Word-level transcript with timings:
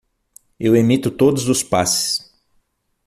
Eu 0.59 0.75
emito 0.75 1.11
todos 1.11 1.47
os 1.47 1.61
passes. 1.61 2.33